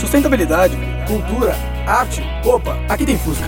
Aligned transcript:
Sustentabilidade, 0.00 0.78
cultura, 1.06 1.52
arte. 1.86 2.22
Opa, 2.42 2.74
aqui 2.88 3.04
tem 3.04 3.18
Fusca. 3.18 3.44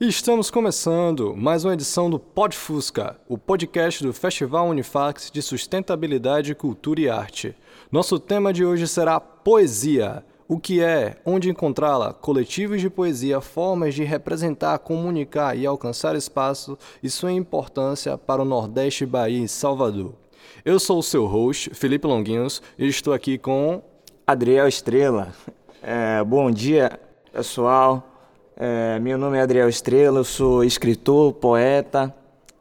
Estamos 0.00 0.52
começando 0.52 1.34
mais 1.34 1.64
uma 1.64 1.74
edição 1.74 2.08
do 2.08 2.16
Pod 2.16 2.56
Fusca, 2.56 3.16
o 3.28 3.36
podcast 3.36 4.04
do 4.04 4.12
Festival 4.12 4.68
Unifax 4.68 5.32
de 5.32 5.42
Sustentabilidade, 5.42 6.54
Cultura 6.54 7.00
e 7.00 7.08
Arte. 7.08 7.56
Nosso 7.90 8.20
tema 8.20 8.52
de 8.52 8.64
hoje 8.64 8.86
será 8.86 9.18
poesia. 9.18 10.24
O 10.46 10.60
que 10.60 10.80
é, 10.80 11.16
onde 11.26 11.50
encontrá-la, 11.50 12.12
coletivos 12.12 12.80
de 12.80 12.88
poesia, 12.88 13.40
formas 13.40 13.96
de 13.96 14.04
representar, 14.04 14.78
comunicar 14.78 15.58
e 15.58 15.66
alcançar 15.66 16.14
espaço 16.14 16.78
e 17.02 17.10
sua 17.10 17.32
importância 17.32 18.16
para 18.16 18.42
o 18.42 18.44
Nordeste, 18.44 19.04
Bahia 19.04 19.44
e 19.44 19.48
Salvador. 19.48 20.21
Eu 20.64 20.78
sou 20.78 21.00
o 21.00 21.02
seu 21.02 21.26
host, 21.26 21.70
Felipe 21.74 22.06
Longuinhos, 22.06 22.62
e 22.78 22.86
estou 22.86 23.12
aqui 23.12 23.36
com 23.36 23.82
Adriel 24.24 24.68
Estrela. 24.68 25.34
É, 25.82 26.22
bom 26.22 26.52
dia, 26.52 27.00
pessoal. 27.32 28.08
É, 28.56 28.96
meu 29.00 29.18
nome 29.18 29.36
é 29.36 29.40
Adriel 29.40 29.68
Estrela, 29.68 30.20
eu 30.20 30.24
sou 30.24 30.62
escritor, 30.62 31.32
poeta, 31.32 32.14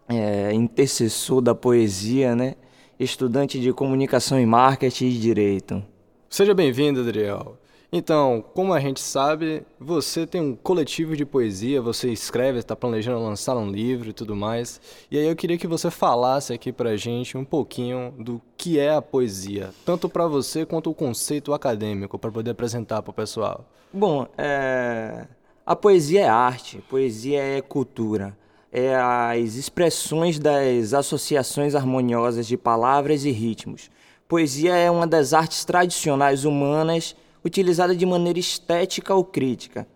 é, 0.10 0.52
intercessor 0.52 1.42
da 1.42 1.54
poesia, 1.54 2.36
né? 2.36 2.56
estudante 3.00 3.60
de 3.60 3.72
comunicação 3.72 4.40
e 4.40 4.48
marketing 4.48 5.06
e 5.06 5.20
direito. 5.20 5.84
Seja 6.28 6.56
bem-vindo, 6.56 7.02
Adriel. 7.02 7.56
Então, 7.94 8.42
como 8.54 8.74
a 8.74 8.80
gente 8.80 9.02
sabe, 9.02 9.66
você 9.78 10.26
tem 10.26 10.40
um 10.40 10.56
coletivo 10.56 11.14
de 11.14 11.26
poesia, 11.26 11.82
você 11.82 12.10
escreve, 12.10 12.60
está 12.60 12.74
planejando 12.74 13.22
lançar 13.22 13.58
um 13.58 13.70
livro 13.70 14.10
e 14.10 14.14
tudo 14.14 14.34
mais. 14.34 14.80
E 15.12 15.18
aí 15.18 15.28
eu 15.28 15.36
queria 15.36 15.58
que 15.58 15.68
você 15.68 15.92
falasse 15.92 16.54
aqui 16.54 16.72
pra 16.72 16.96
gente 16.96 17.38
um 17.38 17.44
pouquinho 17.44 18.14
do 18.18 18.42
que 18.56 18.80
é 18.80 18.96
a 18.96 19.02
poesia, 19.02 19.72
tanto 19.86 20.08
para 20.08 20.26
você 20.26 20.66
quanto 20.66 20.90
o 20.90 20.94
conceito 20.94 21.54
acadêmico, 21.54 22.18
para 22.18 22.32
poder 22.32 22.52
apresentar 22.52 23.02
para 23.02 23.12
o 23.12 23.14
pessoal. 23.14 23.66
Bom, 23.92 24.26
é... 24.38 25.28
a 25.66 25.76
poesia 25.76 26.22
é 26.22 26.30
arte, 26.30 26.82
poesia 26.90 27.44
é 27.44 27.62
cultura. 27.62 28.38
É 28.72 28.96
as 28.96 29.56
expressões 29.56 30.40
das 30.40 30.94
associações 30.94 31.76
harmoniosas 31.76 32.48
de 32.48 32.56
palavras 32.56 33.26
e 33.26 33.32
ritmos. 33.32 33.92
Poesia 34.30 34.78
é 34.78 34.90
uma 34.90 35.06
das 35.06 35.34
artes 35.34 35.66
tradicionais 35.66 36.46
humanas 36.46 37.18
utilizada 37.44 37.96
de 37.96 38.06
maneira 38.06 38.40
estética 38.40 39.14
ou 39.16 39.24
crítica. 39.24 39.88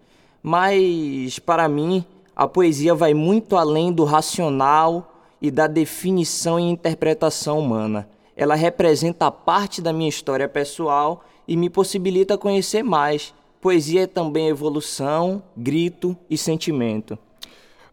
Mas, 0.41 1.39
para 1.39 1.67
mim, 1.67 2.05
a 2.35 2.47
poesia 2.47 2.93
vai 2.93 3.13
muito 3.13 3.55
além 3.55 3.91
do 3.91 4.03
racional 4.03 5.11
e 5.41 5.49
da 5.49 5.67
definição 5.67 6.59
e 6.59 6.63
interpretação 6.63 7.59
humana. 7.59 8.09
Ela 8.35 8.55
representa 8.55 9.31
parte 9.31 9.81
da 9.81 9.93
minha 9.93 10.09
história 10.09 10.47
pessoal 10.49 11.23
e 11.47 11.55
me 11.55 11.69
possibilita 11.69 12.37
conhecer 12.37 12.83
mais. 12.83 13.33
Poesia 13.61 14.03
é 14.03 14.07
também 14.07 14.47
evolução, 14.47 15.41
grito 15.55 16.15
e 16.29 16.37
sentimento. 16.37 17.17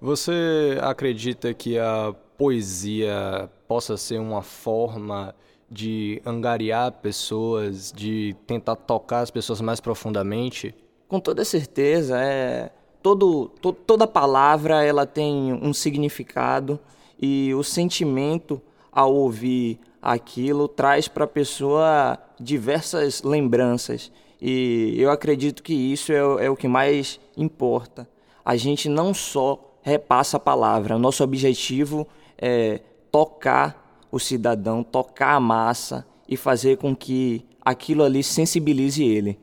Você 0.01 0.77
acredita 0.81 1.55
que 1.55 1.79
a 1.79 2.15
poesia 2.37 3.49
possa 3.69 3.97
ser 3.97 4.19
uma 4.19 4.43
forma 4.43 5.35
de 5.73 6.21
angariar 6.25 6.93
pessoas, 6.93 7.91
de 7.91 8.37
tentar 8.47 8.77
tocar 8.77 9.21
as 9.21 9.31
pessoas 9.31 9.61
mais 9.61 9.81
profundamente? 9.81 10.75
Com 11.09 11.19
toda 11.19 11.45
certeza, 11.45 12.21
é 12.21 12.71
todo, 13.03 13.49
to, 13.61 13.73
toda 13.73 14.07
palavra 14.07 14.85
ela 14.85 15.07
tem 15.07 15.53
um 15.53 15.73
significado 15.73 16.79
e 17.21 17.55
o 17.55 17.63
sentimento 17.63 18.61
ao 18.93 19.15
ouvir 19.15 19.81
aquilo 20.01 20.69
traz 20.69 21.09
para 21.09 21.25
a 21.25 21.29
pessoa 21.29 22.19
diversas 22.39 23.23
lembranças 23.23 24.13
e 24.45 24.97
eu 24.99 25.09
acredito 25.09 25.63
que 25.63 25.73
isso 25.73 26.13
é, 26.13 26.17
é 26.17 26.51
o 26.51 26.57
que 26.57 26.67
mais 26.67 27.21
importa. 27.37 28.09
A 28.45 28.57
gente 28.57 28.89
não 28.89 29.15
só 29.15 29.77
repassa 29.83 30.37
a 30.37 30.41
palavra, 30.41 30.99
nosso 30.99 31.23
objetivo 31.23 32.09
é 32.37 32.81
tocar 33.13 33.82
o 34.13 34.21
cidadão, 34.21 34.85
tocar 34.85 35.35
a 35.35 35.41
massa 35.41 36.07
e 36.29 36.37
fazer 36.37 36.77
com 36.77 36.95
que 36.95 37.45
aquilo 37.63 38.05
ali 38.05 38.23
sensibilize 38.23 39.03
ele. 39.03 39.41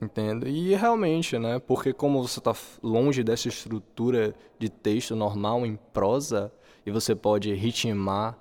Entendo. 0.00 0.46
E 0.46 0.74
realmente, 0.74 1.38
né? 1.38 1.58
Porque 1.58 1.92
como 1.92 2.22
você 2.22 2.38
está 2.38 2.54
longe 2.82 3.24
dessa 3.24 3.48
estrutura 3.48 4.34
de 4.58 4.68
texto 4.68 5.16
normal 5.16 5.66
em 5.66 5.76
prosa 5.92 6.52
e 6.84 6.90
você 6.90 7.14
pode 7.14 7.52
ritmar 7.54 8.38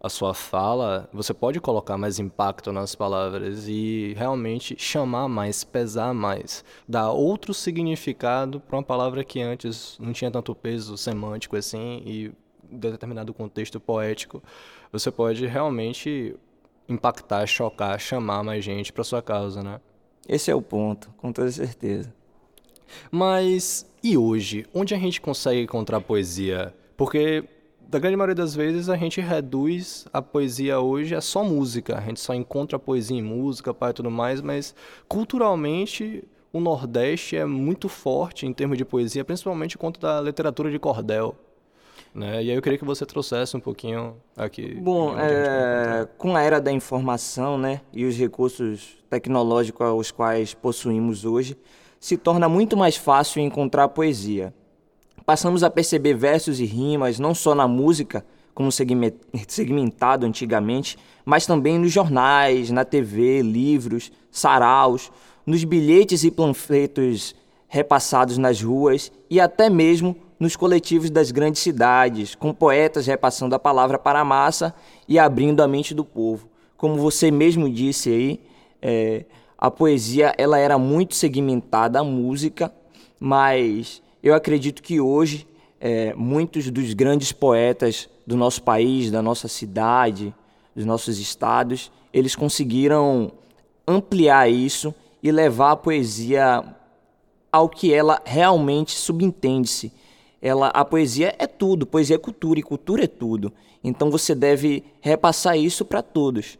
a 0.00 0.08
sua 0.08 0.34
fala, 0.34 1.08
você 1.12 1.32
pode 1.32 1.60
colocar 1.60 1.96
mais 1.96 2.18
impacto 2.18 2.72
nas 2.72 2.94
palavras 2.94 3.68
e 3.68 4.14
realmente 4.16 4.74
chamar 4.76 5.28
mais, 5.28 5.62
pesar 5.62 6.12
mais, 6.12 6.64
dar 6.88 7.12
outro 7.12 7.54
significado 7.54 8.58
para 8.58 8.76
uma 8.76 8.82
palavra 8.82 9.22
que 9.22 9.40
antes 9.40 9.96
não 10.00 10.12
tinha 10.12 10.30
tanto 10.30 10.56
peso 10.56 10.96
semântico 10.98 11.56
assim 11.56 12.02
e 12.04 12.32
determinado 12.72 13.32
contexto 13.34 13.78
poético, 13.78 14.42
você 14.90 15.10
pode 15.10 15.46
realmente 15.46 16.34
impactar, 16.88 17.46
chocar, 17.46 17.98
chamar 17.98 18.42
mais 18.42 18.64
gente 18.64 18.92
para 18.92 19.04
sua 19.04 19.22
causa, 19.22 19.62
né? 19.62 19.80
Esse 20.28 20.50
é 20.50 20.54
o 20.54 20.62
ponto, 20.62 21.10
com 21.16 21.32
toda 21.32 21.50
certeza. 21.50 22.12
Mas 23.10 23.86
e 24.02 24.16
hoje, 24.16 24.66
onde 24.74 24.94
a 24.94 24.98
gente 24.98 25.20
consegue 25.20 25.60
encontrar 25.60 26.00
poesia? 26.00 26.74
Porque 26.96 27.44
da 27.80 27.98
grande 27.98 28.16
maioria 28.16 28.34
das 28.34 28.54
vezes 28.54 28.88
a 28.88 28.96
gente 28.96 29.20
reduz 29.20 30.06
a 30.12 30.22
poesia 30.22 30.80
hoje 30.80 31.14
a 31.14 31.20
só 31.20 31.44
música, 31.44 31.98
a 31.98 32.00
gente 32.00 32.20
só 32.20 32.34
encontra 32.34 32.78
poesia 32.78 33.18
em 33.18 33.22
música, 33.22 33.74
pai 33.74 33.92
tudo 33.92 34.10
mais, 34.10 34.40
mas 34.40 34.74
culturalmente 35.06 36.24
o 36.52 36.60
Nordeste 36.60 37.36
é 37.36 37.44
muito 37.44 37.88
forte 37.88 38.46
em 38.46 38.52
termos 38.52 38.78
de 38.78 38.84
poesia, 38.84 39.24
principalmente 39.24 39.78
quanto 39.78 40.00
da 40.00 40.20
literatura 40.20 40.70
de 40.70 40.78
cordel. 40.78 41.34
Né? 42.14 42.44
E 42.44 42.50
aí 42.50 42.56
eu 42.56 42.60
queria 42.60 42.78
que 42.78 42.84
você 42.84 43.06
trouxesse 43.06 43.56
um 43.56 43.60
pouquinho 43.60 44.16
aqui. 44.36 44.74
Bom, 44.74 45.18
é, 45.18 46.06
com 46.18 46.36
a 46.36 46.42
era 46.42 46.60
da 46.60 46.70
informação 46.70 47.56
né, 47.56 47.80
e 47.92 48.04
os 48.04 48.16
recursos 48.16 48.98
tecnológicos 49.08 49.86
aos 49.86 50.10
quais 50.10 50.52
possuímos 50.52 51.24
hoje, 51.24 51.56
se 51.98 52.16
torna 52.16 52.48
muito 52.48 52.76
mais 52.76 52.96
fácil 52.96 53.40
encontrar 53.40 53.88
poesia. 53.88 54.52
Passamos 55.24 55.62
a 55.62 55.70
perceber 55.70 56.14
versos 56.14 56.60
e 56.60 56.64
rimas 56.64 57.18
não 57.18 57.34
só 57.34 57.54
na 57.54 57.68
música, 57.68 58.24
como 58.54 58.70
segmentado 58.70 60.26
antigamente, 60.26 60.98
mas 61.24 61.46
também 61.46 61.78
nos 61.78 61.92
jornais, 61.92 62.70
na 62.70 62.84
TV, 62.84 63.40
livros, 63.40 64.12
saraus, 64.30 65.10
nos 65.46 65.64
bilhetes 65.64 66.24
e 66.24 66.30
panfletos 66.30 67.34
repassados 67.68 68.36
nas 68.36 68.60
ruas 68.60 69.10
e 69.30 69.40
até 69.40 69.70
mesmo 69.70 70.14
nos 70.42 70.56
coletivos 70.56 71.08
das 71.08 71.30
grandes 71.30 71.62
cidades, 71.62 72.34
com 72.34 72.52
poetas 72.52 73.06
repassando 73.06 73.54
a 73.54 73.60
palavra 73.60 73.96
para 73.96 74.18
a 74.18 74.24
massa 74.24 74.74
e 75.06 75.16
abrindo 75.16 75.62
a 75.62 75.68
mente 75.68 75.94
do 75.94 76.04
povo. 76.04 76.48
Como 76.76 76.96
você 76.96 77.30
mesmo 77.30 77.70
disse 77.70 78.10
aí, 78.10 78.40
é, 78.82 79.24
a 79.56 79.70
poesia 79.70 80.34
ela 80.36 80.58
era 80.58 80.76
muito 80.76 81.14
segmentada 81.14 82.00
à 82.00 82.02
música, 82.02 82.74
mas 83.20 84.02
eu 84.20 84.34
acredito 84.34 84.82
que 84.82 85.00
hoje 85.00 85.46
é, 85.80 86.12
muitos 86.14 86.72
dos 86.72 86.92
grandes 86.92 87.30
poetas 87.30 88.08
do 88.26 88.36
nosso 88.36 88.64
país, 88.64 89.12
da 89.12 89.22
nossa 89.22 89.46
cidade, 89.46 90.34
dos 90.74 90.84
nossos 90.84 91.20
estados, 91.20 91.92
eles 92.12 92.34
conseguiram 92.34 93.30
ampliar 93.86 94.50
isso 94.50 94.92
e 95.22 95.30
levar 95.30 95.70
a 95.70 95.76
poesia 95.76 96.64
ao 97.52 97.68
que 97.68 97.94
ela 97.94 98.20
realmente 98.24 98.90
subentende-se, 98.90 99.92
ela, 100.42 100.68
a 100.68 100.84
poesia 100.84 101.34
é 101.38 101.46
tudo, 101.46 101.86
poesia 101.86 102.16
é 102.16 102.18
cultura 102.18 102.58
e 102.58 102.62
cultura 102.64 103.04
é 103.04 103.06
tudo. 103.06 103.52
Então 103.82 104.10
você 104.10 104.34
deve 104.34 104.82
repassar 105.00 105.56
isso 105.56 105.84
para 105.84 106.02
todos. 106.02 106.58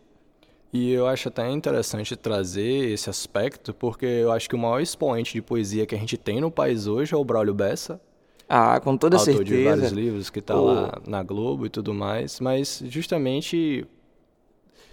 E 0.73 0.91
eu 0.93 1.07
acho 1.07 1.29
até 1.29 1.51
interessante 1.51 2.17
trazer 2.17 2.93
esse 2.93 3.11
aspecto, 3.11 3.75
porque 3.75 4.07
eu 4.07 4.33
acho 4.33 4.49
que 4.49 4.55
o 4.55 4.59
maior 4.59 4.81
expoente 4.81 5.35
de 5.35 5.43
poesia 5.43 5.85
que 5.85 5.95
a 5.95 5.99
gente 5.99 6.17
tem 6.17 6.41
no 6.41 6.51
país 6.51 6.87
hoje 6.87 7.13
é 7.13 7.17
o 7.17 7.25
Braulio 7.25 7.53
Bessa. 7.53 8.01
Ah, 8.49 8.81
com 8.81 8.97
toda 8.97 9.17
autor 9.17 9.35
certeza. 9.35 9.57
de 9.57 9.65
vários 9.65 9.93
livros 9.93 10.31
que 10.31 10.39
está 10.39 10.55
lá 10.55 10.99
na 11.07 11.23
Globo 11.23 11.67
e 11.67 11.69
tudo 11.69 11.93
mais, 11.93 12.39
mas 12.39 12.83
justamente 12.87 13.87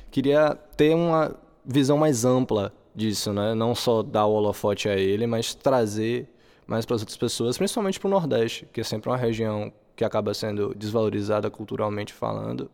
queria 0.09 0.57
ter 0.75 0.95
uma 0.95 1.35
visão 1.65 1.97
mais 1.97 2.25
ampla 2.25 2.73
disso, 2.95 3.31
né? 3.33 3.53
Não 3.53 3.75
só 3.75 4.01
dar 4.01 4.25
o 4.25 4.33
holofote 4.33 4.89
a 4.89 4.95
ele, 4.95 5.27
mas 5.27 5.53
trazer 5.53 6.27
mas 6.69 6.85
para 6.85 6.97
as 6.97 7.01
outras 7.01 7.17
pessoas, 7.17 7.57
principalmente 7.57 7.99
para 7.99 8.07
o 8.07 8.11
Nordeste, 8.11 8.67
que 8.71 8.79
é 8.79 8.83
sempre 8.83 9.09
uma 9.09 9.17
região 9.17 9.73
que 9.95 10.05
acaba 10.05 10.35
sendo 10.35 10.71
desvalorizada 10.75 11.49
culturalmente 11.49 12.13
falando, 12.13 12.69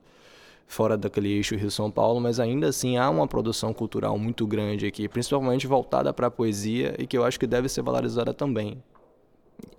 fora 0.68 0.98
daquele 0.98 1.30
eixo 1.30 1.56
Rio-São 1.56 1.90
Paulo, 1.90 2.20
mas 2.20 2.38
ainda 2.38 2.68
assim 2.68 2.98
há 2.98 3.10
uma 3.10 3.26
produção 3.26 3.74
cultural 3.74 4.18
muito 4.20 4.46
grande 4.46 4.86
aqui, 4.86 5.08
principalmente 5.08 5.66
voltada 5.66 6.14
para 6.14 6.28
a 6.28 6.32
poesia 6.32 6.94
e 7.00 7.08
que 7.08 7.18
eu 7.18 7.24
acho 7.24 7.40
que 7.40 7.48
deve 7.48 7.70
ser 7.70 7.84
valorizada 7.84 8.34
também. 8.34 8.84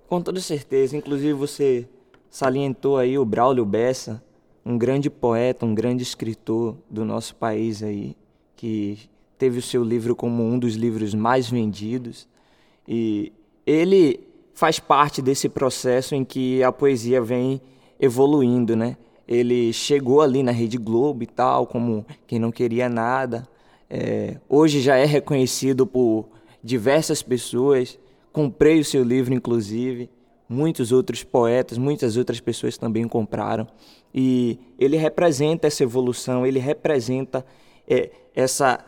Com 0.09 0.23
toda 0.23 0.41
certeza, 0.41 0.97
inclusive 0.97 1.35
você 1.35 1.87
salientou 2.31 2.97
aí 2.97 3.19
o 3.19 3.25
Braulio 3.25 3.67
Bessa, 3.67 4.25
um 4.65 4.79
grande 4.79 5.11
poeta, 5.11 5.67
um 5.67 5.75
grande 5.75 6.03
escritor 6.03 6.75
do 6.89 7.05
nosso 7.05 7.37
país 7.37 7.83
aí, 7.83 8.17
que 8.57 8.99
teve 9.37 9.59
o 9.59 9.63
seu 9.63 9.85
livro 9.85 10.17
como 10.17 10.43
um 10.43 10.59
dos 10.59 10.75
livros 10.75 11.13
mais 11.13 11.51
vendidos. 11.51 12.27
E 12.89 13.33
ele 13.67 14.21
faz 14.55 14.79
parte 14.79 15.21
desse 15.21 15.49
processo 15.49 16.15
em 16.15 16.25
que 16.25 16.63
a 16.63 16.71
poesia 16.71 17.21
vem 17.21 17.61
evoluindo, 18.01 18.77
né? 18.77 18.97
Ele 19.27 19.73
chegou 19.73 20.23
ali 20.23 20.43
na 20.43 20.53
Rede 20.53 20.79
Globo 20.79 21.25
e 21.25 21.27
tal, 21.27 21.67
como 21.67 22.07
quem 22.27 22.39
não 22.39 22.53
queria 22.53 22.89
nada. 22.89 23.47
É, 23.91 24.39
hoje 24.49 24.81
já 24.81 24.97
é 24.97 25.05
reconhecido 25.05 25.87
por 25.87 26.29
diversas 26.63 27.23
pessoas. 27.23 27.99
Comprei 28.33 28.79
o 28.79 28.85
seu 28.85 29.03
livro, 29.03 29.35
inclusive. 29.35 30.09
Muitos 30.49 30.93
outros 30.93 31.25
poetas, 31.25 31.77
muitas 31.77 32.17
outras 32.17 32.39
pessoas 32.39 32.79
também 32.79 33.07
compraram. 33.09 33.67
E 34.15 34.59
ele 34.79 34.97
representa 34.97 35.67
essa 35.67 35.83
evolução, 35.83 36.47
ele 36.47 36.61
representa 36.61 37.45
é, 37.89 38.11
essa 38.35 38.79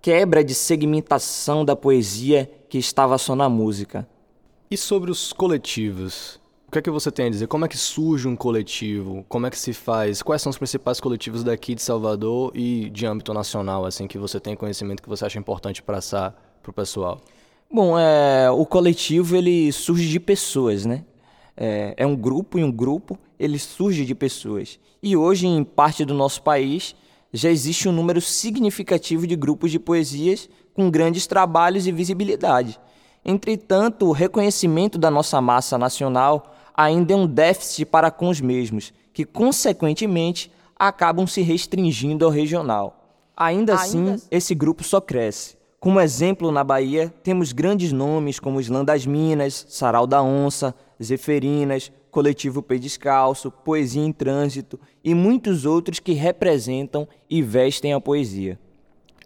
quebra 0.00 0.42
de 0.42 0.54
segmentação 0.54 1.64
da 1.64 1.76
poesia 1.76 2.50
que 2.68 2.78
estava 2.78 3.18
só 3.18 3.34
na 3.34 3.48
música. 3.48 4.06
E 4.70 4.76
sobre 4.76 5.10
os 5.10 5.32
coletivos? 5.32 6.40
O 6.66 6.72
que 6.72 6.78
é 6.80 6.82
que 6.82 6.90
você 6.90 7.12
tem 7.12 7.26
a 7.26 7.30
dizer? 7.30 7.46
Como 7.46 7.64
é 7.64 7.68
que 7.68 7.78
surge 7.78 8.26
um 8.26 8.34
coletivo? 8.34 9.24
Como 9.28 9.46
é 9.46 9.50
que 9.50 9.58
se 9.58 9.72
faz? 9.72 10.20
Quais 10.20 10.42
são 10.42 10.50
os 10.50 10.58
principais 10.58 10.98
coletivos 10.98 11.44
daqui 11.44 11.74
de 11.74 11.82
Salvador 11.82 12.50
e 12.54 12.90
de 12.90 13.06
âmbito 13.06 13.32
nacional, 13.32 13.86
assim, 13.86 14.08
que 14.08 14.18
você 14.18 14.40
tem 14.40 14.56
conhecimento 14.56 15.00
que 15.02 15.08
você 15.08 15.24
acha 15.24 15.38
importante 15.38 15.80
passar 15.80 16.32
para 16.60 16.70
o 16.70 16.74
pessoal? 16.74 17.20
Bom, 17.70 17.96
é, 17.96 18.50
o 18.50 18.66
coletivo 18.66 19.36
ele 19.36 19.70
surge 19.70 20.08
de 20.08 20.18
pessoas, 20.18 20.84
né? 20.84 21.04
É, 21.56 21.94
é 21.96 22.06
um 22.06 22.16
grupo 22.16 22.58
e 22.58 22.64
um 22.64 22.70
grupo 22.70 23.16
ele 23.38 23.58
surge 23.58 24.04
de 24.04 24.14
pessoas. 24.14 24.78
E 25.00 25.16
hoje, 25.16 25.46
em 25.46 25.62
parte 25.62 26.04
do 26.04 26.14
nosso 26.14 26.42
país, 26.42 26.96
já 27.32 27.50
existe 27.50 27.88
um 27.88 27.92
número 27.92 28.20
significativo 28.20 29.26
de 29.26 29.36
grupos 29.36 29.70
de 29.70 29.78
poesias 29.78 30.48
com 30.76 30.90
grandes 30.90 31.26
trabalhos 31.26 31.86
e 31.86 31.92
visibilidade. 31.92 32.78
Entretanto, 33.24 34.06
o 34.06 34.12
reconhecimento 34.12 34.98
da 34.98 35.10
nossa 35.10 35.40
massa 35.40 35.78
nacional 35.78 36.54
ainda 36.76 37.14
é 37.14 37.16
um 37.16 37.26
déficit 37.26 37.86
para 37.86 38.10
com 38.10 38.28
os 38.28 38.40
mesmos, 38.40 38.92
que, 39.12 39.24
consequentemente, 39.24 40.52
acabam 40.78 41.26
se 41.26 41.40
restringindo 41.40 42.26
ao 42.26 42.30
regional. 42.30 43.10
Ainda, 43.34 43.74
assim, 43.74 44.10
assim, 44.10 44.26
esse 44.30 44.54
grupo 44.54 44.84
só 44.84 45.00
cresce. 45.00 45.56
Como 45.80 46.00
exemplo, 46.00 46.52
na 46.52 46.62
Bahia, 46.62 47.12
temos 47.22 47.52
grandes 47.52 47.92
nomes 47.92 48.38
como 48.38 48.60
Islã 48.60 48.84
das 48.84 49.06
Minas, 49.06 49.66
Sarau 49.68 50.06
da 50.06 50.22
Onça, 50.22 50.74
Zeferinas, 51.02 51.90
Coletivo 52.10 52.62
Pé 52.62 52.78
Descalço, 52.78 53.50
Poesia 53.50 54.02
em 54.02 54.12
Trânsito 54.12 54.78
e 55.04 55.14
muitos 55.14 55.64
outros 55.64 55.98
que 55.98 56.12
representam 56.12 57.06
e 57.28 57.42
vestem 57.42 57.92
a 57.92 58.00
poesia. 58.00 58.58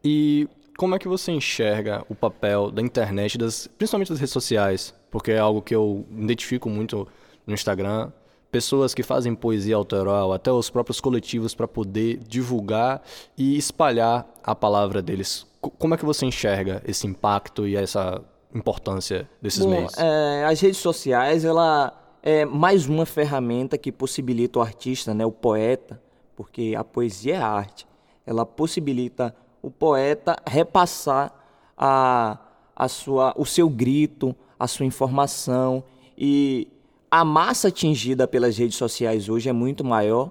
E 0.05 0.49
como 0.81 0.95
é 0.95 0.99
que 0.99 1.07
você 1.07 1.31
enxerga 1.31 2.03
o 2.09 2.15
papel 2.15 2.71
da 2.71 2.81
internet, 2.81 3.37
das, 3.37 3.67
principalmente 3.67 4.09
das 4.09 4.19
redes 4.19 4.33
sociais? 4.33 4.95
Porque 5.11 5.31
é 5.31 5.39
algo 5.39 5.61
que 5.61 5.75
eu 5.75 6.07
identifico 6.11 6.71
muito 6.71 7.07
no 7.47 7.53
Instagram. 7.53 8.11
Pessoas 8.51 8.95
que 8.95 9.03
fazem 9.03 9.35
poesia 9.35 9.77
autoral, 9.77 10.33
até 10.33 10.51
os 10.51 10.71
próprios 10.71 10.99
coletivos 10.99 11.55
para 11.55 11.69
poder 11.69 12.17
divulgar 12.27 13.03
e 13.37 13.59
espalhar 13.59 14.27
a 14.43 14.55
palavra 14.55 15.03
deles. 15.03 15.47
Como 15.61 15.93
é 15.93 15.99
que 15.99 16.05
você 16.07 16.25
enxerga 16.25 16.83
esse 16.89 17.07
impacto 17.07 17.69
e 17.69 17.77
essa 17.77 18.25
importância 18.55 19.29
desses 19.43 19.63
Bom, 19.63 19.73
meios? 19.73 19.93
É, 19.99 20.47
as 20.47 20.63
redes 20.63 20.79
sociais, 20.79 21.45
ela 21.45 21.93
é 22.23 22.47
mais 22.47 22.87
uma 22.87 23.05
ferramenta 23.05 23.77
que 23.77 23.93
possibilita 23.93 24.59
o 24.59 24.63
artista, 24.63 25.13
né, 25.13 25.27
o 25.27 25.31
poeta, 25.31 26.01
porque 26.35 26.75
a 26.75 26.83
poesia 26.83 27.35
é 27.35 27.43
arte, 27.43 27.87
ela 28.25 28.47
possibilita 28.47 29.37
o 29.63 29.71
poeta 29.71 30.37
repassar 30.47 31.33
a, 31.77 32.39
a 32.75 32.89
sua, 32.89 33.35
o 33.37 33.45
seu 33.45 33.69
grito, 33.69 34.35
a 34.59 34.67
sua 34.67 34.87
informação 34.87 35.83
e 36.17 36.69
a 37.11 37.25
massa 37.25 37.69
atingida 37.69 38.29
pelas 38.29 38.57
redes 38.57 38.77
sociais 38.77 39.29
hoje 39.29 39.49
é 39.49 39.53
muito 39.53 39.85
maior, 39.85 40.31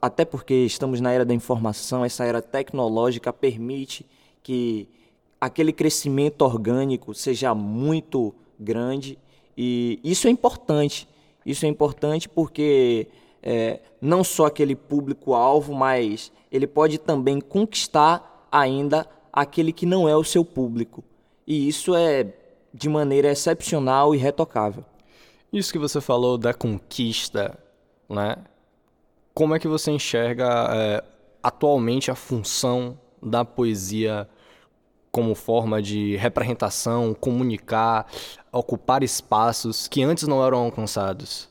até 0.00 0.24
porque 0.24 0.54
estamos 0.54 1.00
na 1.00 1.10
era 1.10 1.24
da 1.24 1.34
informação, 1.34 2.04
essa 2.04 2.24
era 2.24 2.40
tecnológica 2.40 3.32
permite 3.32 4.06
que 4.42 4.88
aquele 5.40 5.72
crescimento 5.72 6.42
orgânico 6.42 7.14
seja 7.14 7.54
muito 7.54 8.34
grande 8.58 9.18
e 9.56 9.98
isso 10.04 10.28
é 10.28 10.30
importante. 10.30 11.08
Isso 11.44 11.66
é 11.66 11.68
importante 11.68 12.28
porque 12.28 13.08
é, 13.42 13.80
não 14.00 14.22
só 14.22 14.46
aquele 14.46 14.76
público-alvo, 14.76 15.74
mas 15.74 16.30
ele 16.52 16.66
pode 16.66 16.98
também 16.98 17.40
conquistar 17.40 18.37
ainda 18.50 19.06
aquele 19.32 19.72
que 19.72 19.86
não 19.86 20.08
é 20.08 20.16
o 20.16 20.24
seu 20.24 20.44
público. 20.44 21.04
E 21.46 21.68
isso 21.68 21.94
é 21.94 22.32
de 22.72 22.88
maneira 22.88 23.30
excepcional 23.30 24.14
e 24.14 24.18
retocável. 24.18 24.84
Isso 25.52 25.72
que 25.72 25.78
você 25.78 26.00
falou 26.00 26.36
da 26.36 26.52
conquista, 26.52 27.58
né? 28.08 28.36
Como 29.32 29.54
é 29.54 29.58
que 29.58 29.68
você 29.68 29.90
enxerga 29.90 30.68
é, 30.70 31.04
atualmente 31.42 32.10
a 32.10 32.14
função 32.14 32.98
da 33.22 33.44
poesia 33.44 34.28
como 35.10 35.34
forma 35.34 35.80
de 35.80 36.16
representação, 36.16 37.14
comunicar, 37.14 38.06
ocupar 38.52 39.02
espaços 39.02 39.88
que 39.88 40.02
antes 40.02 40.28
não 40.28 40.44
eram 40.44 40.58
alcançados? 40.58 41.48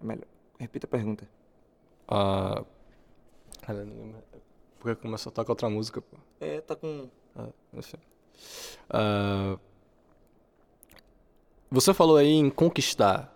É 0.00 0.04
melhor. 0.04 0.26
Repita 0.58 0.86
a 0.86 0.90
pergunta. 0.90 1.28
Uh, 2.10 2.66
porque 4.78 5.00
começou 5.00 5.30
a 5.30 5.32
tocar 5.32 5.52
outra 5.52 5.70
música, 5.70 6.02
pô. 6.02 6.16
É, 6.40 6.60
tá 6.60 6.74
com. 6.74 7.08
Ah, 7.36 7.48
enfim. 7.72 7.98
Uh, 8.90 9.58
você 11.70 11.94
falou 11.94 12.16
aí 12.16 12.32
em 12.32 12.50
conquistar, 12.50 13.32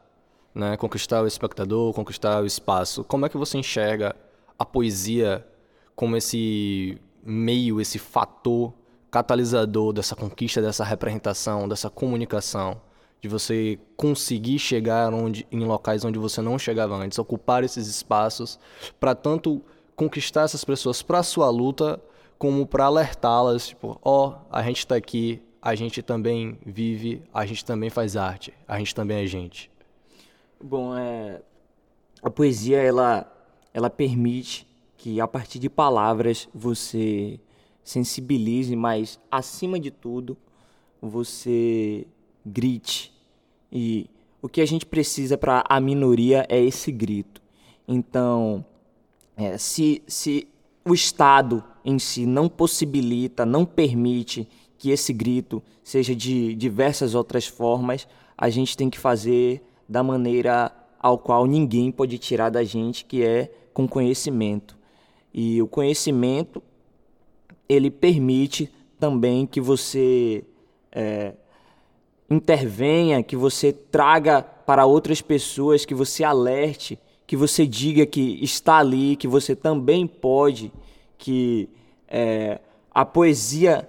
né? 0.54 0.76
Conquistar 0.76 1.22
o 1.22 1.26
espectador, 1.26 1.94
conquistar 1.94 2.42
o 2.42 2.46
espaço. 2.46 3.04
Como 3.04 3.24
é 3.24 3.28
que 3.28 3.36
você 3.36 3.58
enxerga 3.58 4.14
a 4.58 4.64
poesia 4.64 5.46
como 5.94 6.16
esse 6.16 7.00
meio, 7.24 7.80
esse 7.80 7.98
fator 7.98 8.72
catalisador 9.10 9.92
dessa 9.92 10.14
conquista, 10.14 10.60
dessa 10.60 10.84
representação, 10.84 11.68
dessa 11.68 11.88
comunicação, 11.88 12.80
de 13.20 13.28
você 13.28 13.78
conseguir 13.96 14.58
chegar 14.58 15.14
onde, 15.14 15.46
em 15.50 15.60
locais 15.60 16.04
onde 16.04 16.18
você 16.18 16.42
não 16.42 16.58
chegava 16.58 16.94
antes, 16.94 17.18
ocupar 17.18 17.64
esses 17.64 17.86
espaços 17.86 18.58
para 19.00 19.14
tanto 19.14 19.62
conquistar 19.96 20.42
essas 20.42 20.62
pessoas 20.62 21.02
para 21.02 21.22
sua 21.22 21.50
luta, 21.50 22.00
como 22.38 22.66
para 22.66 22.84
alertá-las, 22.84 23.68
tipo, 23.68 23.98
ó, 24.04 24.28
oh, 24.28 24.34
a 24.50 24.62
gente 24.62 24.78
está 24.80 24.94
aqui, 24.94 25.42
a 25.60 25.74
gente 25.74 26.02
também 26.02 26.58
vive, 26.64 27.22
a 27.32 27.46
gente 27.46 27.64
também 27.64 27.88
faz 27.90 28.16
arte, 28.16 28.52
a 28.68 28.78
gente 28.78 28.94
também 28.94 29.24
é 29.24 29.26
gente. 29.26 29.70
Bom, 30.62 30.96
é, 30.96 31.40
a 32.22 32.30
poesia 32.30 32.78
ela 32.78 33.32
ela 33.72 33.90
permite 33.90 34.66
que 34.96 35.20
a 35.20 35.28
partir 35.28 35.58
de 35.58 35.68
palavras 35.68 36.48
você 36.54 37.38
sensibilize, 37.84 38.74
mas 38.74 39.20
acima 39.30 39.78
de 39.78 39.90
tudo 39.90 40.36
você 41.00 42.06
grite. 42.44 43.12
E 43.70 44.08
o 44.40 44.48
que 44.48 44.60
a 44.60 44.66
gente 44.66 44.86
precisa 44.86 45.36
para 45.36 45.62
a 45.68 45.78
minoria 45.78 46.46
é 46.48 46.58
esse 46.58 46.90
grito. 46.90 47.42
Então, 47.86 48.64
é, 49.36 49.58
se, 49.58 50.02
se 50.06 50.48
o 50.84 50.94
Estado 50.94 51.62
em 51.84 51.98
si 51.98 52.26
não 52.26 52.48
possibilita, 52.48 53.44
não 53.44 53.64
permite 53.64 54.48
que 54.78 54.90
esse 54.90 55.12
grito 55.12 55.62
seja 55.84 56.14
de 56.14 56.54
diversas 56.54 57.14
outras 57.14 57.46
formas, 57.46 58.08
a 58.36 58.48
gente 58.48 58.76
tem 58.76 58.90
que 58.90 58.98
fazer 58.98 59.62
da 59.88 60.02
maneira 60.02 60.72
ao 60.98 61.18
qual 61.18 61.46
ninguém 61.46 61.92
pode 61.92 62.18
tirar 62.18 62.50
da 62.50 62.64
gente, 62.64 63.04
que 63.04 63.22
é 63.22 63.50
com 63.72 63.86
conhecimento. 63.86 64.76
E 65.32 65.60
o 65.60 65.68
conhecimento 65.68 66.62
ele 67.68 67.90
permite 67.90 68.70
também 68.98 69.46
que 69.46 69.60
você 69.60 70.44
é, 70.90 71.34
intervenha, 72.30 73.22
que 73.22 73.36
você 73.36 73.72
traga 73.72 74.42
para 74.42 74.86
outras 74.86 75.20
pessoas, 75.20 75.84
que 75.84 75.94
você 75.94 76.24
alerte, 76.24 76.98
que 77.26 77.36
você 77.36 77.66
diga 77.66 78.06
que 78.06 78.38
está 78.42 78.78
ali, 78.78 79.16
que 79.16 79.26
você 79.26 79.56
também 79.56 80.06
pode, 80.06 80.72
que 81.18 81.68
é, 82.08 82.60
a 82.94 83.04
poesia 83.04 83.88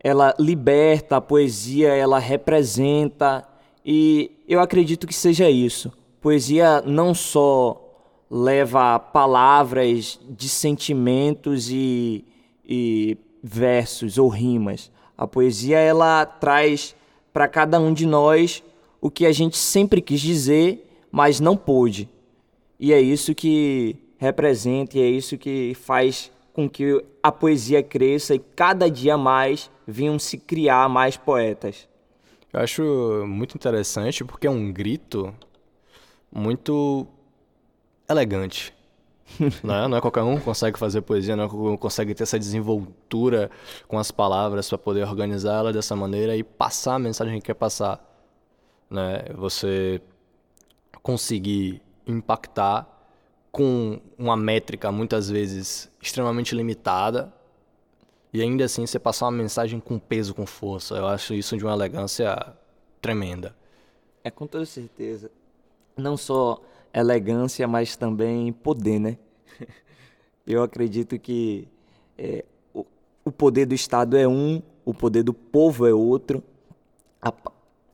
ela 0.00 0.34
liberta, 0.38 1.16
a 1.16 1.20
poesia 1.20 1.88
ela 1.88 2.18
representa 2.18 3.46
e 3.84 4.30
eu 4.46 4.60
acredito 4.60 5.06
que 5.06 5.14
seja 5.14 5.50
isso. 5.50 5.92
Poesia 6.20 6.80
não 6.82 7.14
só 7.14 7.84
leva 8.30 8.98
palavras 8.98 10.20
de 10.28 10.48
sentimentos 10.48 11.70
e, 11.70 12.24
e 12.64 13.16
versos 13.42 14.18
ou 14.18 14.28
rimas. 14.28 14.90
A 15.16 15.26
poesia 15.26 15.78
ela 15.78 16.24
traz 16.24 16.94
para 17.32 17.48
cada 17.48 17.80
um 17.80 17.92
de 17.92 18.06
nós 18.06 18.62
o 19.00 19.10
que 19.10 19.26
a 19.26 19.32
gente 19.32 19.56
sempre 19.56 20.00
quis 20.00 20.20
dizer, 20.20 20.88
mas 21.10 21.40
não 21.40 21.56
pôde. 21.56 22.08
E 22.78 22.92
é 22.92 23.00
isso 23.00 23.34
que 23.34 23.96
representa 24.18 24.98
e 24.98 25.02
é 25.02 25.08
isso 25.08 25.36
que 25.36 25.74
faz 25.74 26.30
com 26.52 26.68
que 26.68 27.04
a 27.22 27.30
poesia 27.30 27.82
cresça 27.82 28.34
e 28.34 28.38
cada 28.38 28.90
dia 28.90 29.16
mais 29.16 29.70
vinham 29.86 30.18
se 30.18 30.36
criar 30.36 30.88
mais 30.88 31.16
poetas. 31.16 31.88
Eu 32.52 32.60
acho 32.60 32.82
muito 33.26 33.54
interessante 33.54 34.24
porque 34.24 34.46
é 34.46 34.50
um 34.50 34.72
grito 34.72 35.34
muito 36.32 37.06
elegante. 38.08 38.74
não, 39.62 39.74
é? 39.74 39.88
não 39.88 39.98
é 39.98 40.00
qualquer 40.00 40.22
um 40.22 40.38
que 40.38 40.44
consegue 40.44 40.78
fazer 40.78 41.02
poesia, 41.02 41.36
não 41.36 41.44
é 41.44 41.48
qualquer 41.48 41.68
um 41.68 41.76
que 41.76 41.82
consegue 41.82 42.14
ter 42.14 42.22
essa 42.22 42.38
desenvoltura 42.38 43.50
com 43.86 43.98
as 43.98 44.10
palavras 44.10 44.68
para 44.68 44.78
poder 44.78 45.06
organizá-la 45.06 45.70
dessa 45.72 45.94
maneira 45.94 46.36
e 46.36 46.42
passar 46.42 46.94
a 46.94 46.98
mensagem 46.98 47.38
que 47.40 47.46
quer 47.46 47.54
passar. 47.54 48.04
Né? 48.90 49.24
Você 49.34 50.00
conseguir 51.02 51.82
impactar 52.08 52.98
com 53.52 54.00
uma 54.18 54.36
métrica 54.36 54.90
muitas 54.90 55.28
vezes 55.28 55.90
extremamente 56.00 56.54
limitada 56.54 57.32
e 58.32 58.42
ainda 58.42 58.64
assim 58.64 58.86
você 58.86 58.98
passar 58.98 59.26
uma 59.26 59.32
mensagem 59.32 59.80
com 59.80 59.98
peso, 59.98 60.34
com 60.34 60.46
força. 60.46 60.94
Eu 60.96 61.06
acho 61.06 61.34
isso 61.34 61.56
de 61.56 61.64
uma 61.64 61.72
elegância 61.72 62.54
tremenda. 63.00 63.54
É 64.22 64.30
com 64.30 64.46
toda 64.46 64.66
certeza. 64.66 65.30
Não 65.96 66.16
só 66.16 66.60
elegância, 66.92 67.66
mas 67.66 67.96
também 67.96 68.52
poder, 68.52 68.98
né? 68.98 69.18
Eu 70.46 70.62
acredito 70.62 71.18
que 71.18 71.68
é, 72.16 72.44
o, 72.72 72.84
o, 73.24 73.32
poder 73.32 73.66
do 73.66 73.74
Estado 73.74 74.16
é 74.16 74.26
um, 74.26 74.62
o 74.84 74.94
poder 74.94 75.22
do 75.22 75.34
povo 75.34 75.86
é 75.86 75.92
outro. 75.92 76.42
A, 77.20 77.32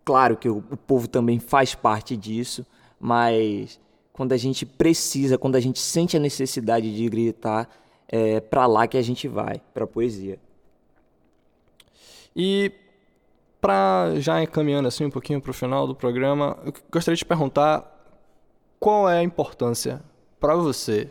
claro 0.05 0.37
que 0.37 0.49
o, 0.49 0.59
o 0.59 0.77
povo 0.77 1.09
também 1.09 1.39
faz 1.39 1.75
parte 1.75 2.17
disso, 2.17 2.67
mas 2.99 3.81
quando 4.15 4.33
a 4.33 4.37
gente 4.37 4.65
precisa, 4.65 5.37
quando 5.37 5.57
a 5.57 5.61
gente 5.61 5.81
sente 5.81 6.17
a 6.17 6.21
necessidade 6.21 6.95
de 6.95 7.09
gritar, 7.09 7.69
é 8.07 8.39
para 8.39 8.65
lá 8.65 8.87
que 8.87 8.97
a 8.97 9.03
gente 9.03 9.27
vai, 9.27 9.61
para 9.75 9.89
poesia. 9.89 10.39
E 12.35 12.71
para 13.61 14.13
já 14.19 14.41
encaminhando 14.41 14.87
assim 14.87 15.05
um 15.05 15.11
pouquinho 15.11 15.41
para 15.41 15.51
o 15.51 15.55
final 15.55 15.85
do 15.89 15.97
programa, 15.97 16.57
eu 16.65 16.73
gostaria 16.93 17.17
de 17.17 17.25
te 17.25 17.25
perguntar 17.25 17.91
qual 18.79 19.11
é 19.11 19.19
a 19.19 19.23
importância 19.23 20.01
para 20.39 20.55
você 20.55 21.11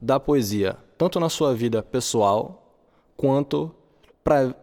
da 0.00 0.18
poesia, 0.18 0.78
tanto 0.96 1.20
na 1.20 1.28
sua 1.28 1.54
vida 1.54 1.82
pessoal 1.82 2.74
quanto 3.14 3.74
para 4.24 4.54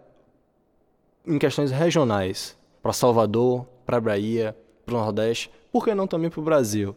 em 1.23 1.37
questões 1.37 1.69
regionais, 1.69 2.57
para 2.81 2.93
Salvador, 2.93 3.67
para 3.85 4.01
Bahia, 4.01 4.57
para 4.83 4.95
o 4.95 4.97
Nordeste, 4.97 5.51
por 5.71 5.85
que 5.85 5.93
não 5.93 6.07
também 6.07 6.31
para 6.31 6.39
o 6.39 6.43
Brasil? 6.43 6.95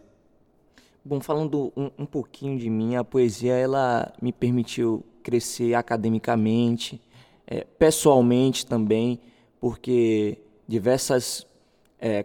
Bom, 1.04 1.20
falando 1.20 1.72
um, 1.76 1.90
um 1.98 2.06
pouquinho 2.06 2.56
de 2.56 2.70
mim, 2.70 2.94
a 2.94 3.02
poesia 3.02 3.54
ela 3.54 4.12
me 4.22 4.32
permitiu 4.32 5.04
crescer 5.20 5.74
academicamente, 5.74 7.00
é, 7.44 7.64
pessoalmente 7.64 8.64
também, 8.64 9.18
porque 9.60 10.38
diversas 10.68 11.44
é, 11.98 12.24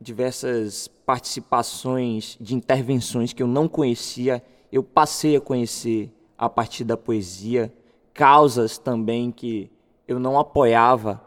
diversas 0.00 0.88
participações 0.88 2.38
de 2.40 2.54
intervenções 2.54 3.34
que 3.34 3.42
eu 3.42 3.46
não 3.46 3.68
conhecia, 3.68 4.42
eu 4.72 4.82
passei 4.82 5.36
a 5.36 5.40
conhecer 5.40 6.10
a 6.36 6.48
partir 6.48 6.84
da 6.84 6.96
poesia, 6.96 7.70
causas 8.14 8.78
também 8.78 9.30
que 9.30 9.70
eu 10.08 10.18
não 10.18 10.38
apoiava 10.38 11.22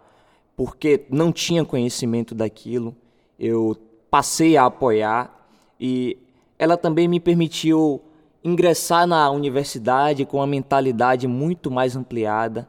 porque 0.55 1.05
não 1.11 1.31
tinha 1.31 1.63
conhecimento 1.63 2.33
daquilo, 2.33 2.95
eu 3.39 3.77
passei 4.09 4.57
a 4.57 4.65
apoiar 4.65 5.47
e 5.79 6.17
ela 6.57 6.77
também 6.77 7.07
me 7.07 7.19
permitiu 7.19 8.01
ingressar 8.43 9.05
na 9.05 9.29
universidade 9.29 10.25
com 10.25 10.37
uma 10.37 10.47
mentalidade 10.47 11.27
muito 11.27 11.69
mais 11.69 11.95
ampliada, 11.95 12.67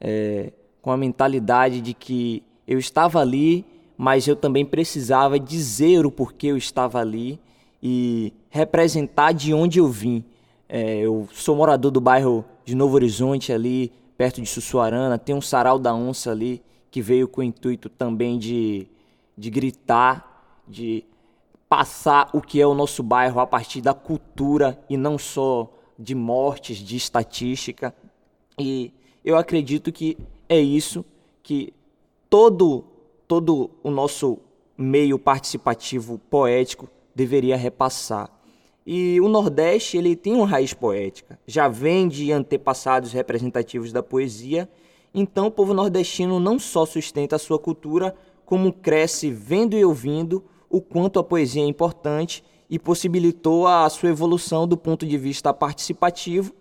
é, 0.00 0.52
com 0.80 0.90
a 0.90 0.96
mentalidade 0.96 1.80
de 1.80 1.94
que 1.94 2.42
eu 2.66 2.78
estava 2.78 3.20
ali 3.20 3.64
mas 3.98 4.28
eu 4.28 4.36
também 4.36 4.64
precisava 4.64 5.40
dizer 5.40 6.06
o 6.06 6.10
porquê 6.12 6.46
eu 6.46 6.56
estava 6.56 7.00
ali 7.00 7.40
e 7.82 8.32
representar 8.48 9.32
de 9.32 9.52
onde 9.52 9.80
eu 9.80 9.88
vim. 9.88 10.24
É, 10.68 10.98
eu 10.98 11.28
sou 11.32 11.56
morador 11.56 11.90
do 11.90 12.00
bairro 12.00 12.44
de 12.64 12.76
Novo 12.76 12.94
Horizonte, 12.94 13.52
ali 13.52 13.90
perto 14.16 14.40
de 14.40 14.46
Sussuarana, 14.46 15.18
tem 15.18 15.34
um 15.34 15.40
sarau 15.40 15.80
da 15.80 15.92
onça 15.92 16.30
ali 16.30 16.62
que 16.92 17.02
veio 17.02 17.26
com 17.26 17.40
o 17.40 17.44
intuito 17.44 17.88
também 17.88 18.38
de, 18.38 18.86
de 19.36 19.50
gritar, 19.50 20.62
de 20.66 21.04
passar 21.68 22.30
o 22.32 22.40
que 22.40 22.60
é 22.60 22.66
o 22.66 22.74
nosso 22.74 23.02
bairro 23.02 23.40
a 23.40 23.46
partir 23.46 23.80
da 23.80 23.92
cultura 23.92 24.78
e 24.88 24.96
não 24.96 25.18
só 25.18 25.70
de 25.98 26.14
mortes, 26.14 26.78
de 26.78 26.96
estatística. 26.96 27.94
E 28.58 28.92
eu 29.24 29.36
acredito 29.36 29.92
que 29.92 30.16
é 30.48 30.58
isso 30.58 31.04
que 31.42 31.74
todo 32.30 32.84
todo 33.26 33.70
o 33.82 33.90
nosso 33.90 34.38
meio 34.76 35.18
participativo 35.18 36.18
poético 36.30 36.88
deveria 37.14 37.56
repassar. 37.56 38.30
E 38.86 39.20
o 39.20 39.28
Nordeste 39.28 39.98
ele 39.98 40.16
tem 40.16 40.34
uma 40.34 40.46
raiz 40.46 40.72
poética, 40.72 41.38
já 41.46 41.68
vem 41.68 42.08
de 42.08 42.32
antepassados 42.32 43.12
representativos 43.12 43.92
da 43.92 44.02
poesia, 44.02 44.66
então 45.12 45.48
o 45.48 45.50
povo 45.50 45.74
nordestino 45.74 46.40
não 46.40 46.58
só 46.58 46.86
sustenta 46.86 47.36
a 47.36 47.38
sua 47.38 47.58
cultura, 47.58 48.14
como 48.46 48.72
cresce 48.72 49.30
vendo 49.30 49.76
e 49.76 49.84
ouvindo 49.84 50.42
o 50.70 50.80
quanto 50.80 51.18
a 51.18 51.24
poesia 51.24 51.62
é 51.62 51.66
importante 51.66 52.44
e 52.68 52.78
possibilitou 52.78 53.66
a 53.66 53.88
sua 53.88 54.10
evolução 54.10 54.66
do 54.66 54.76
ponto 54.76 55.06
de 55.06 55.16
vista 55.16 55.54
participativo, 55.54 56.52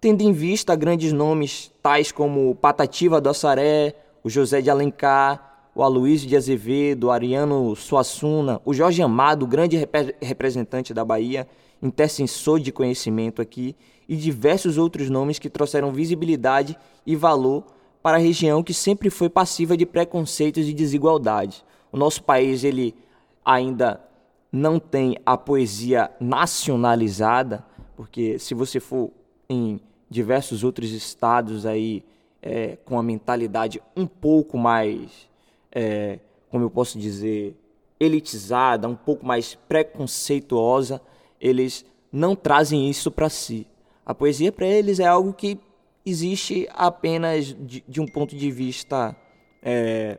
tendo 0.00 0.22
em 0.22 0.32
vista 0.32 0.74
grandes 0.74 1.12
nomes 1.12 1.70
tais 1.82 2.10
como 2.10 2.54
Patativa 2.54 3.20
do 3.20 3.28
Assaré, 3.28 3.94
o 4.24 4.30
José 4.30 4.62
de 4.62 4.70
Alencar, 4.70 5.70
o 5.74 5.82
Aloysio 5.82 6.28
de 6.28 6.36
Azevedo, 6.36 7.04
o 7.04 7.10
Ariano 7.10 7.76
Suassuna, 7.76 8.60
o 8.64 8.72
Jorge 8.72 9.02
Amado, 9.02 9.46
grande 9.46 9.76
rep 9.76 10.16
representante 10.20 10.94
da 10.94 11.04
Bahia, 11.04 11.46
intercessor 11.82 12.58
de 12.58 12.72
conhecimento 12.72 13.40
aqui, 13.40 13.76
e 14.08 14.16
diversos 14.16 14.76
outros 14.76 15.08
nomes 15.08 15.38
que 15.38 15.48
trouxeram 15.48 15.92
visibilidade 15.92 16.76
e 17.06 17.14
valor 17.14 17.64
para 18.02 18.16
a 18.16 18.20
região 18.20 18.62
que 18.62 18.74
sempre 18.74 19.08
foi 19.10 19.28
passiva 19.28 19.76
de 19.76 19.86
preconceitos 19.86 20.66
e 20.66 20.72
desigualdades. 20.72 21.64
O 21.92 21.96
nosso 21.96 22.22
país 22.22 22.64
ele 22.64 22.94
ainda 23.52 24.00
não 24.52 24.78
tem 24.78 25.16
a 25.24 25.36
poesia 25.36 26.10
nacionalizada, 26.20 27.64
porque 27.96 28.38
se 28.38 28.54
você 28.54 28.80
for 28.80 29.10
em 29.48 29.80
diversos 30.08 30.64
outros 30.64 30.90
estados 30.90 31.64
aí 31.64 32.04
é, 32.42 32.76
com 32.84 32.98
a 32.98 33.02
mentalidade 33.02 33.80
um 33.96 34.06
pouco 34.06 34.58
mais 34.58 35.28
é, 35.72 36.18
como 36.50 36.64
eu 36.64 36.70
posso 36.70 36.98
dizer, 36.98 37.56
elitizada, 37.98 38.88
um 38.88 38.96
pouco 38.96 39.24
mais 39.24 39.54
preconceituosa, 39.54 41.00
eles 41.40 41.84
não 42.12 42.34
trazem 42.34 42.90
isso 42.90 43.10
para 43.10 43.28
si. 43.28 43.66
A 44.04 44.14
poesia 44.14 44.50
para 44.50 44.66
eles 44.66 44.98
é 44.98 45.06
algo 45.06 45.32
que 45.32 45.58
existe 46.04 46.68
apenas 46.72 47.46
de, 47.46 47.84
de 47.86 48.00
um 48.00 48.06
ponto 48.06 48.34
de 48.34 48.50
vista 48.50 49.16
é, 49.62 50.18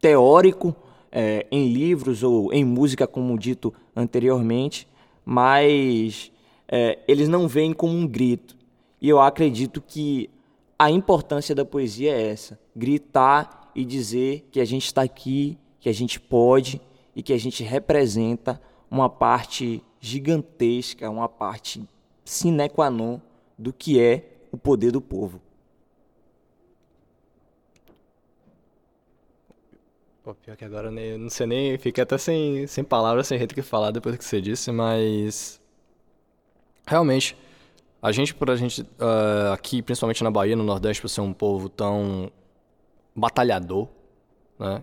teórico, 0.00 0.74
é, 1.14 1.46
em 1.48 1.72
livros 1.72 2.24
ou 2.24 2.52
em 2.52 2.64
música, 2.64 3.06
como 3.06 3.38
dito 3.38 3.72
anteriormente, 3.94 4.88
mas 5.24 6.32
é, 6.66 6.98
eles 7.06 7.28
não 7.28 7.46
veem 7.46 7.72
como 7.72 7.94
um 7.94 8.04
grito. 8.04 8.56
E 9.00 9.08
eu 9.08 9.20
acredito 9.20 9.80
que 9.80 10.28
a 10.76 10.90
importância 10.90 11.54
da 11.54 11.64
poesia 11.64 12.12
é 12.12 12.30
essa: 12.30 12.58
gritar 12.74 13.70
e 13.76 13.84
dizer 13.84 14.48
que 14.50 14.58
a 14.58 14.64
gente 14.64 14.86
está 14.86 15.02
aqui, 15.02 15.56
que 15.78 15.88
a 15.88 15.94
gente 15.94 16.18
pode 16.18 16.80
e 17.14 17.22
que 17.22 17.32
a 17.32 17.38
gente 17.38 17.62
representa 17.62 18.60
uma 18.90 19.08
parte 19.08 19.82
gigantesca, 20.00 21.08
uma 21.08 21.28
parte 21.28 21.88
sine 22.24 22.68
qua 22.68 22.90
non 22.90 23.20
do 23.56 23.72
que 23.72 24.00
é 24.00 24.46
o 24.50 24.56
poder 24.56 24.90
do 24.90 25.00
povo. 25.00 25.40
Pô, 30.24 30.34
pior 30.34 30.56
que 30.56 30.64
agora 30.64 30.88
eu 30.90 31.18
não 31.18 31.28
sei 31.28 31.46
nem, 31.46 31.76
fiquei 31.76 32.02
até 32.02 32.16
sem, 32.16 32.66
sem 32.66 32.82
palavras, 32.82 33.26
sem 33.26 33.36
jeito 33.36 33.54
que 33.54 33.60
falar 33.60 33.90
depois 33.90 34.16
que 34.16 34.24
você 34.24 34.40
disse, 34.40 34.72
mas 34.72 35.60
realmente 36.86 37.36
a 38.00 38.10
gente 38.10 38.34
por 38.34 38.50
a 38.50 38.56
gente 38.56 38.80
uh, 38.80 39.52
aqui, 39.52 39.82
principalmente 39.82 40.24
na 40.24 40.30
Bahia, 40.30 40.56
no 40.56 40.64
Nordeste, 40.64 41.02
por 41.02 41.08
ser 41.08 41.20
um 41.20 41.34
povo 41.34 41.68
tão 41.68 42.32
batalhador, 43.14 43.86
né? 44.58 44.82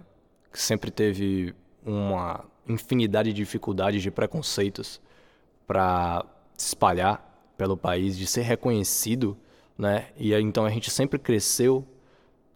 que 0.54 0.62
sempre 0.62 0.92
teve 0.92 1.56
uma 1.84 2.46
infinidade 2.68 3.34
de 3.34 3.36
dificuldades, 3.38 4.04
de 4.04 4.12
preconceitos 4.12 5.02
para 5.66 6.24
se 6.56 6.68
espalhar 6.68 7.52
pelo 7.58 7.76
país, 7.76 8.16
de 8.16 8.28
ser 8.28 8.44
reconhecido, 8.44 9.36
né? 9.76 10.10
E 10.18 10.36
então 10.36 10.66
a 10.66 10.70
gente 10.70 10.92
sempre 10.92 11.18
cresceu 11.18 11.84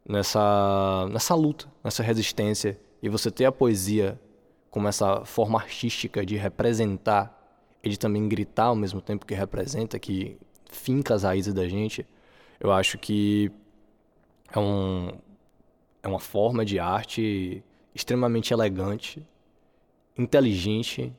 nessa 0.08 1.08
nessa 1.12 1.36
luta, 1.36 1.68
nessa 1.84 2.04
resistência. 2.04 2.80
E 3.02 3.10
você 3.10 3.30
ter 3.30 3.46
a 3.46 3.52
poesia 3.52 4.20
como 4.70 4.88
essa 4.88 5.24
forma 5.26 5.60
artística 5.60 6.26
de 6.26 6.36
representar 6.36 7.32
e 7.84 7.90
de 7.90 7.98
também 7.98 8.28
gritar 8.28 8.66
ao 8.66 8.76
mesmo 8.76 9.00
tempo 9.00 9.26
que 9.26 9.34
representa, 9.34 9.98
que 9.98 10.38
finca 10.70 11.14
as 11.14 11.24
raízes 11.24 11.54
da 11.54 11.68
gente, 11.68 12.06
eu 12.60 12.72
acho 12.72 12.98
que 12.98 13.52
é, 14.52 14.60
um, 14.60 15.12
é 16.04 16.08
uma 16.08 16.20
forma 16.20 16.66
de 16.66 16.80
arte 16.80 17.64
extremamente 17.94 18.54
elegante, 18.54 19.26
inteligente 20.18 21.14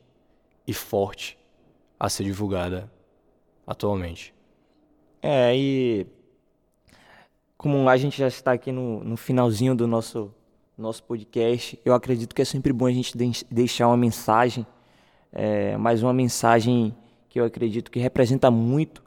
e 0.66 0.74
forte 0.74 1.38
a 1.98 2.08
ser 2.08 2.24
divulgada 2.24 2.92
atualmente. 3.66 4.34
É, 5.22 5.56
e 5.56 6.06
como 7.56 7.88
a 7.88 7.96
gente 7.96 8.18
já 8.18 8.28
está 8.28 8.52
aqui 8.52 8.70
no, 8.70 9.02
no 9.02 9.16
finalzinho 9.16 9.74
do 9.74 9.86
nosso, 9.86 10.32
nosso 10.76 11.02
podcast, 11.02 11.78
eu 11.84 11.94
acredito 11.94 12.34
que 12.34 12.42
é 12.42 12.44
sempre 12.44 12.72
bom 12.72 12.86
a 12.86 12.92
gente 12.92 13.16
de 13.16 13.44
deixar 13.50 13.88
uma 13.88 13.96
mensagem, 13.96 14.66
é, 15.32 15.76
mais 15.76 16.02
uma 16.02 16.12
mensagem 16.12 16.94
que 17.28 17.40
eu 17.40 17.44
acredito 17.44 17.90
que 17.90 17.98
representa 17.98 18.50
muito 18.50 19.02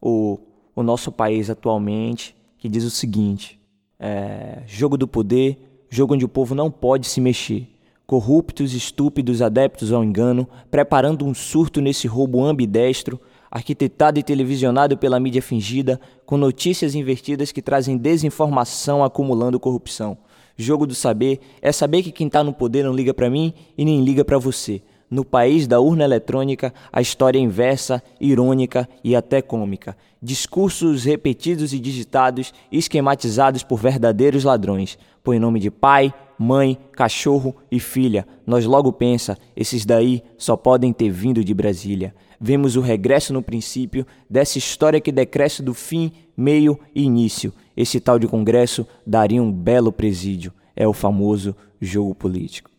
o, 0.00 0.38
o 0.74 0.82
nosso 0.82 1.10
país 1.10 1.50
atualmente, 1.50 2.34
que 2.58 2.68
diz 2.68 2.84
o 2.84 2.90
seguinte: 2.90 3.60
é, 3.98 4.62
jogo 4.66 4.96
do 4.96 5.08
poder, 5.08 5.84
jogo 5.90 6.14
onde 6.14 6.24
o 6.24 6.28
povo 6.28 6.54
não 6.54 6.70
pode 6.70 7.06
se 7.06 7.20
mexer. 7.20 7.68
Corruptos, 8.06 8.72
estúpidos, 8.72 9.42
adeptos 9.42 9.92
ao 9.92 10.02
engano, 10.02 10.48
preparando 10.70 11.26
um 11.26 11.34
surto 11.34 11.80
nesse 11.80 12.06
roubo 12.06 12.42
ambidestro, 12.42 13.20
arquitetado 13.50 14.18
e 14.18 14.22
televisionado 14.22 14.96
pela 14.96 15.20
mídia 15.20 15.42
fingida, 15.42 16.00
com 16.26 16.36
notícias 16.36 16.94
invertidas 16.94 17.52
que 17.52 17.62
trazem 17.62 17.96
desinformação 17.96 19.02
acumulando 19.02 19.60
corrupção. 19.60 20.18
Jogo 20.56 20.86
do 20.86 20.94
saber 20.94 21.40
é 21.62 21.70
saber 21.70 22.02
que 22.02 22.10
quem 22.10 22.26
está 22.26 22.42
no 22.42 22.52
poder 22.52 22.84
não 22.84 22.92
liga 22.92 23.14
para 23.14 23.30
mim 23.30 23.54
e 23.76 23.84
nem 23.84 24.04
liga 24.04 24.24
para 24.24 24.38
você. 24.38 24.82
No 25.10 25.24
país 25.24 25.66
da 25.66 25.80
urna 25.80 26.04
eletrônica, 26.04 26.72
a 26.92 27.00
história 27.00 27.38
é 27.38 27.42
inversa, 27.42 28.02
irônica 28.20 28.88
e 29.02 29.16
até 29.16 29.40
cômica. 29.40 29.96
Discursos 30.22 31.04
repetidos 31.04 31.72
e 31.72 31.78
digitados, 31.78 32.52
esquematizados 32.70 33.62
por 33.62 33.78
verdadeiros 33.78 34.44
ladrões. 34.44 34.98
Põe 35.22 35.38
nome 35.38 35.60
de 35.60 35.70
pai, 35.70 36.12
mãe, 36.38 36.78
cachorro 36.92 37.56
e 37.70 37.80
filha. 37.80 38.26
Nós 38.46 38.66
logo 38.66 38.92
pensa, 38.92 39.38
esses 39.56 39.86
daí 39.86 40.22
só 40.36 40.56
podem 40.56 40.92
ter 40.92 41.10
vindo 41.10 41.42
de 41.42 41.54
Brasília 41.54 42.14
vemos 42.40 42.76
o 42.76 42.80
regresso 42.80 43.32
no 43.32 43.42
princípio 43.42 44.06
dessa 44.28 44.58
história 44.58 45.00
que 45.00 45.12
decresce 45.12 45.62
do 45.62 45.74
fim, 45.74 46.12
meio 46.36 46.78
e 46.94 47.02
início. 47.02 47.52
Esse 47.76 48.00
tal 48.00 48.18
de 48.18 48.26
congresso 48.26 48.86
daria 49.06 49.42
um 49.42 49.52
belo 49.52 49.92
presídio. 49.92 50.52
É 50.74 50.86
o 50.86 50.92
famoso 50.92 51.56
jogo 51.80 52.14
político. 52.14 52.70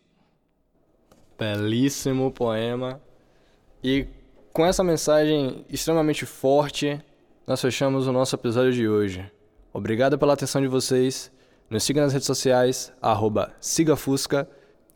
Belíssimo 1.40 2.32
poema. 2.32 3.02
E 3.84 4.06
com 4.52 4.66
essa 4.66 4.84
mensagem 4.84 5.66
extremamente 5.70 6.26
forte, 6.26 7.02
nós 7.48 7.62
fechamos 7.62 8.08
o 8.08 8.12
nosso 8.12 8.36
episódio 8.36 8.74
de 8.74 8.88
hoje. 8.88 9.26
Obrigado 9.72 10.20
pela 10.20 10.34
atenção 10.34 10.62
de 10.62 10.68
vocês. 10.68 11.32
Nos 11.70 11.84
siga 11.84 12.02
nas 12.02 12.12
redes 12.12 12.28
sociais, 12.28 12.92
arroba 13.02 13.54
sigafusca. 13.62 14.48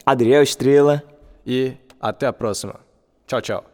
Adriel 0.05 0.43
Estrela. 0.43 1.01
E 1.45 1.73
até 1.99 2.25
a 2.25 2.33
próxima. 2.33 2.79
Tchau, 3.25 3.41
tchau. 3.41 3.72